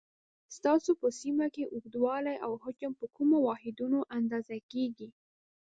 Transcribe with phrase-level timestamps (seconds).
[0.55, 5.09] ستاسو په سیمه کې اوږدوالی او حجم په کومو واحدونو اندازه کېږي؟